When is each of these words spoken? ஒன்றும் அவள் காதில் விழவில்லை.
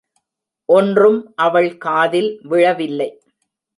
ஒன்றும் 0.69 1.19
அவள் 1.35 1.77
காதில் 1.77 2.31
விழவில்லை. 2.43 3.09